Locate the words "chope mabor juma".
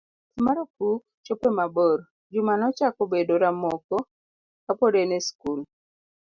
1.25-2.53